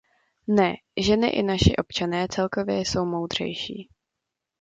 [0.47, 3.89] Ne, ženy i naši občané celkově jsou moudřejší.